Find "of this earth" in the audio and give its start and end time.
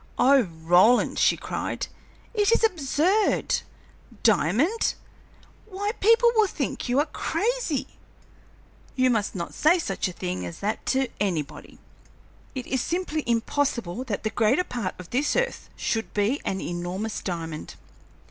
14.97-15.69